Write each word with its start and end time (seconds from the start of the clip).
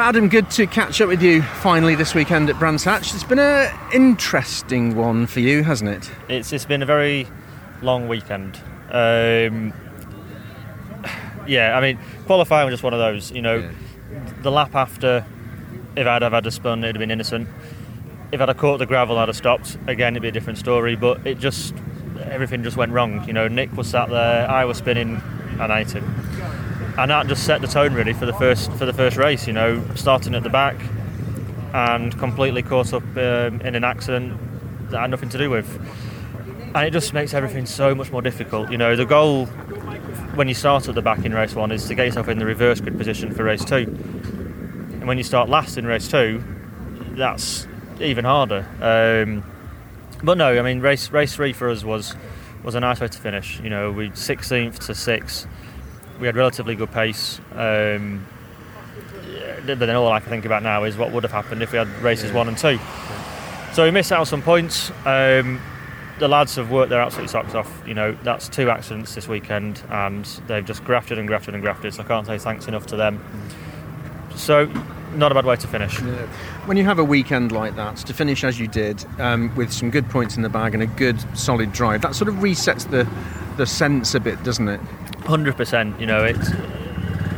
Adam, 0.00 0.28
good 0.30 0.50
to 0.50 0.66
catch 0.66 1.00
up 1.02 1.08
with 1.08 1.22
you 1.22 1.42
finally 1.42 1.94
this 1.94 2.14
weekend 2.14 2.48
at 2.48 2.58
Brands 2.58 2.84
Hatch. 2.84 3.12
It's 3.14 3.22
been 3.22 3.38
an 3.38 3.70
interesting 3.92 4.96
one 4.96 5.26
for 5.26 5.40
you, 5.40 5.62
hasn't 5.62 5.90
it? 5.90 6.10
It's 6.28 6.54
it's 6.54 6.64
been 6.64 6.82
a 6.82 6.86
very 6.86 7.28
long 7.82 8.08
weekend. 8.08 8.56
Um, 8.90 9.74
yeah, 11.46 11.76
I 11.76 11.80
mean, 11.82 11.98
qualifying 12.24 12.64
was 12.64 12.72
just 12.72 12.82
one 12.82 12.94
of 12.94 12.98
those. 12.98 13.30
You 13.30 13.42
know, 13.42 13.56
Yeah. 13.56 14.20
the 14.42 14.50
lap 14.50 14.74
after, 14.74 15.24
if 15.96 16.06
I'd 16.06 16.22
have 16.22 16.32
had 16.32 16.46
a 16.46 16.50
spun, 16.50 16.82
it'd 16.82 16.96
have 16.96 17.00
been 17.00 17.10
innocent. 17.10 17.46
If 18.32 18.40
I'd 18.40 18.48
have 18.48 18.56
caught 18.56 18.78
the 18.78 18.86
gravel, 18.86 19.18
I'd 19.18 19.28
have 19.28 19.36
stopped. 19.36 19.76
Again, 19.86 20.14
it'd 20.14 20.22
be 20.22 20.28
a 20.28 20.32
different 20.32 20.58
story. 20.58 20.96
But 20.96 21.26
it 21.26 21.38
just 21.38 21.74
everything 22.22 22.62
just 22.62 22.78
went 22.78 22.92
wrong. 22.92 23.22
You 23.26 23.34
know, 23.34 23.48
Nick 23.48 23.76
was 23.76 23.88
sat 23.88 24.08
there, 24.08 24.50
I 24.50 24.64
was 24.64 24.78
spinning, 24.78 25.20
and 25.60 25.70
I 25.70 25.84
hit 25.84 25.92
him. 25.92 26.69
And 27.00 27.10
that 27.10 27.28
just 27.28 27.44
set 27.46 27.62
the 27.62 27.66
tone 27.66 27.94
really 27.94 28.12
for 28.12 28.26
the 28.26 28.34
first 28.34 28.70
for 28.72 28.84
the 28.84 28.92
first 28.92 29.16
race. 29.16 29.46
You 29.46 29.54
know, 29.54 29.82
starting 29.94 30.34
at 30.34 30.42
the 30.42 30.50
back 30.50 30.76
and 31.72 32.16
completely 32.18 32.62
caught 32.62 32.92
up 32.92 33.02
um, 33.16 33.62
in 33.62 33.74
an 33.74 33.84
accident 33.84 34.38
that 34.90 35.00
had 35.00 35.10
nothing 35.10 35.30
to 35.30 35.38
do 35.38 35.48
with. 35.48 35.66
And 36.74 36.86
it 36.86 36.90
just 36.90 37.14
makes 37.14 37.32
everything 37.32 37.64
so 37.64 37.94
much 37.94 38.12
more 38.12 38.20
difficult. 38.20 38.70
You 38.70 38.76
know, 38.76 38.96
the 38.96 39.06
goal 39.06 39.46
when 40.36 40.46
you 40.46 40.52
start 40.52 40.90
at 40.90 40.94
the 40.94 41.00
back 41.00 41.24
in 41.24 41.32
race 41.32 41.54
one 41.54 41.72
is 41.72 41.88
to 41.88 41.94
get 41.94 42.04
yourself 42.04 42.28
in 42.28 42.38
the 42.38 42.44
reverse 42.44 42.82
grid 42.82 42.98
position 42.98 43.32
for 43.32 43.44
race 43.44 43.64
two. 43.64 43.76
And 43.76 45.08
when 45.08 45.16
you 45.16 45.24
start 45.24 45.48
last 45.48 45.78
in 45.78 45.86
race 45.86 46.06
two, 46.06 46.44
that's 47.12 47.66
even 47.98 48.26
harder. 48.26 48.66
Um, 48.82 49.42
but 50.22 50.36
no, 50.36 50.58
I 50.58 50.60
mean, 50.60 50.80
race 50.80 51.10
race 51.10 51.34
three 51.34 51.54
for 51.54 51.70
us 51.70 51.82
was 51.82 52.14
was 52.62 52.74
a 52.74 52.80
nice 52.80 53.00
way 53.00 53.08
to 53.08 53.18
finish. 53.18 53.58
You 53.60 53.70
know, 53.70 53.90
we 53.90 54.10
16th 54.10 54.80
to 54.80 54.94
sixth. 54.94 55.46
We 56.20 56.26
had 56.26 56.36
relatively 56.36 56.74
good 56.74 56.92
pace. 56.92 57.40
Um, 57.54 58.26
yeah, 59.32 59.60
but 59.64 59.78
then 59.78 59.96
all 59.96 60.12
I 60.12 60.20
can 60.20 60.28
think 60.28 60.44
about 60.44 60.62
now 60.62 60.84
is 60.84 60.96
what 60.96 61.12
would 61.12 61.22
have 61.22 61.32
happened 61.32 61.62
if 61.62 61.72
we 61.72 61.78
had 61.78 61.88
races 62.02 62.30
one 62.32 62.46
and 62.46 62.58
two. 62.58 62.78
So 63.72 63.84
we 63.84 63.90
missed 63.90 64.12
out 64.12 64.20
on 64.20 64.26
some 64.26 64.42
points. 64.42 64.90
Um, 65.06 65.60
the 66.18 66.28
lads 66.28 66.56
have 66.56 66.70
worked 66.70 66.90
their 66.90 67.00
absolute 67.00 67.30
socks 67.30 67.54
off. 67.54 67.82
You 67.86 67.94
know, 67.94 68.12
that's 68.22 68.48
two 68.48 68.68
accidents 68.68 69.14
this 69.14 69.26
weekend, 69.26 69.82
and 69.88 70.24
they've 70.46 70.64
just 70.64 70.84
grafted 70.84 71.18
and 71.18 71.26
grafted 71.26 71.54
and 71.54 71.62
grafted. 71.62 71.94
So 71.94 72.02
I 72.02 72.06
can't 72.06 72.26
say 72.26 72.36
thanks 72.36 72.68
enough 72.68 72.86
to 72.88 72.96
them. 72.96 73.24
So, 74.36 74.66
not 75.14 75.32
a 75.32 75.34
bad 75.34 75.46
way 75.46 75.56
to 75.56 75.66
finish. 75.66 75.98
When 76.66 76.76
you 76.76 76.84
have 76.84 76.98
a 76.98 77.04
weekend 77.04 77.52
like 77.52 77.76
that, 77.76 77.96
to 77.96 78.12
finish 78.12 78.44
as 78.44 78.60
you 78.60 78.68
did, 78.68 79.04
um, 79.18 79.54
with 79.56 79.72
some 79.72 79.90
good 79.90 80.08
points 80.10 80.36
in 80.36 80.42
the 80.42 80.48
bag 80.50 80.74
and 80.74 80.82
a 80.82 80.86
good 80.86 81.18
solid 81.36 81.72
drive, 81.72 82.02
that 82.02 82.14
sort 82.14 82.28
of 82.28 82.36
resets 82.36 82.88
the 82.90 83.08
the 83.56 83.66
sense 83.66 84.14
a 84.14 84.20
bit, 84.20 84.42
doesn't 84.42 84.68
it? 84.68 84.80
Hundred 85.30 85.56
percent. 85.56 86.00
You 86.00 86.06
know, 86.06 86.24
it's 86.24 86.50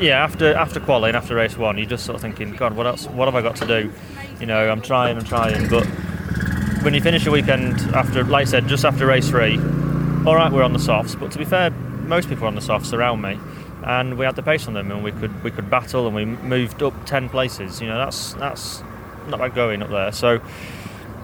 yeah. 0.00 0.24
After 0.24 0.52
after 0.54 0.80
quality 0.80 1.10
and 1.10 1.16
after 1.16 1.36
race 1.36 1.56
one, 1.56 1.78
you're 1.78 1.86
just 1.86 2.04
sort 2.04 2.16
of 2.16 2.20
thinking, 2.20 2.52
God, 2.56 2.74
what 2.74 2.84
else? 2.84 3.06
What 3.06 3.26
have 3.26 3.36
I 3.36 3.42
got 3.42 3.54
to 3.56 3.66
do? 3.66 3.92
You 4.40 4.46
know, 4.46 4.68
I'm 4.68 4.82
trying, 4.82 5.16
I'm 5.16 5.24
trying, 5.24 5.68
but 5.68 5.86
when 6.82 6.94
you 6.94 7.00
finish 7.00 7.26
a 7.26 7.30
weekend 7.30 7.78
after, 7.94 8.24
like 8.24 8.48
I 8.48 8.50
said, 8.50 8.66
just 8.66 8.84
after 8.84 9.06
race 9.06 9.28
three, 9.28 9.56
all 10.26 10.34
right, 10.34 10.50
we're 10.52 10.64
on 10.64 10.72
the 10.72 10.80
softs. 10.80 11.14
But 11.14 11.30
to 11.30 11.38
be 11.38 11.44
fair, 11.44 11.70
most 11.70 12.28
people 12.28 12.44
are 12.44 12.48
on 12.48 12.56
the 12.56 12.60
softs 12.60 12.92
around 12.92 13.20
me, 13.20 13.38
and 13.84 14.18
we 14.18 14.24
had 14.24 14.34
the 14.34 14.42
pace 14.42 14.66
on 14.66 14.74
them, 14.74 14.90
and 14.90 15.04
we 15.04 15.12
could 15.12 15.44
we 15.44 15.52
could 15.52 15.70
battle, 15.70 16.06
and 16.06 16.16
we 16.16 16.24
moved 16.24 16.82
up 16.82 17.06
ten 17.06 17.28
places. 17.28 17.80
You 17.80 17.86
know, 17.86 17.98
that's 17.98 18.32
that's 18.34 18.82
not 19.28 19.38
bad 19.38 19.54
going 19.54 19.80
up 19.80 19.90
there. 19.90 20.10
So 20.10 20.40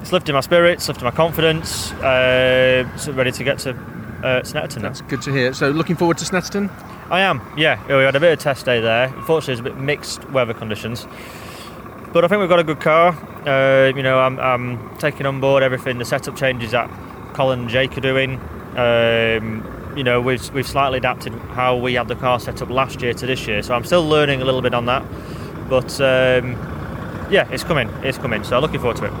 it's 0.00 0.12
lifting 0.12 0.36
my 0.36 0.40
spirits, 0.40 0.86
lifting 0.86 1.04
my 1.04 1.10
confidence, 1.10 1.90
uh, 1.94 2.96
so 2.96 3.10
ready 3.10 3.32
to 3.32 3.42
get 3.42 3.58
to 3.60 3.76
uh, 4.24 4.40
Snetterton. 4.40 4.82
That's 4.82 5.02
good 5.02 5.22
to 5.22 5.32
hear. 5.32 5.52
So, 5.52 5.70
looking 5.70 5.96
forward 5.96 6.18
to 6.18 6.24
Snetterton. 6.24 6.70
I 7.10 7.20
am, 7.20 7.42
yeah. 7.56 7.86
We 7.86 8.02
had 8.02 8.16
a 8.16 8.20
bit 8.20 8.32
of 8.32 8.38
test 8.38 8.64
day 8.64 8.80
there. 8.80 9.12
Unfortunately, 9.14 9.52
it's 9.52 9.60
a 9.60 9.64
bit 9.64 9.76
mixed 9.76 10.28
weather 10.30 10.54
conditions. 10.54 11.06
But 12.12 12.24
I 12.24 12.28
think 12.28 12.40
we've 12.40 12.48
got 12.48 12.60
a 12.60 12.64
good 12.64 12.80
car. 12.80 13.08
Uh, 13.46 13.92
you 13.94 14.02
know, 14.02 14.18
I'm, 14.20 14.38
I'm 14.40 14.96
taking 14.98 15.26
on 15.26 15.40
board 15.40 15.62
everything, 15.62 15.98
the 15.98 16.04
setup 16.04 16.36
changes 16.36 16.70
that 16.70 16.88
Colin 17.34 17.60
and 17.60 17.68
Jake 17.68 17.98
are 17.98 18.00
doing. 18.00 18.40
Um, 18.76 19.92
you 19.96 20.02
know, 20.02 20.20
we've, 20.20 20.52
we've 20.54 20.66
slightly 20.66 20.98
adapted 20.98 21.32
how 21.32 21.76
we 21.76 21.94
had 21.94 22.08
the 22.08 22.16
car 22.16 22.40
set 22.40 22.62
up 22.62 22.70
last 22.70 23.02
year 23.02 23.12
to 23.14 23.26
this 23.26 23.46
year. 23.46 23.62
So 23.62 23.74
I'm 23.74 23.84
still 23.84 24.08
learning 24.08 24.42
a 24.42 24.44
little 24.44 24.62
bit 24.62 24.74
on 24.74 24.86
that. 24.86 25.04
But 25.68 26.00
um, 26.00 26.52
yeah, 27.30 27.48
it's 27.50 27.64
coming. 27.64 27.88
It's 28.02 28.18
coming. 28.18 28.44
So 28.44 28.58
looking 28.60 28.80
forward 28.80 28.96
to 28.98 29.06
it. 29.06 29.12